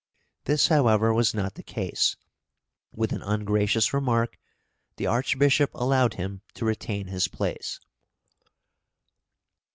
[0.45, 2.15] This, however, was not the case;
[2.91, 4.39] with an ungracious remark
[4.95, 7.79] the Archbishop allowed him to retain his place.